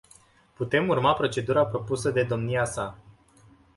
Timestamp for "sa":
2.65-2.97